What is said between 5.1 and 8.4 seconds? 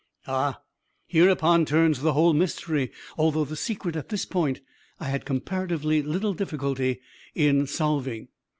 comparatively little difficulty in solving.